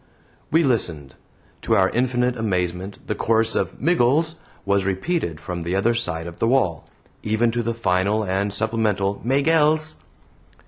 We 0.49 0.63
listened. 0.63 1.13
To 1.61 1.75
our 1.75 1.91
infinite 1.91 2.35
amazement 2.35 2.97
the 3.05 3.13
chorus 3.13 3.55
of 3.55 3.79
"Miggles" 3.79 4.33
was 4.65 4.83
repeated 4.83 5.39
from 5.39 5.61
the 5.61 5.75
other 5.75 5.93
side 5.93 6.25
of 6.25 6.39
the 6.39 6.47
wall, 6.47 6.89
even 7.21 7.51
to 7.51 7.61
the 7.61 7.75
final 7.75 8.23
and 8.23 8.51
supplemental 8.51 9.21
"Maygells." 9.23 9.97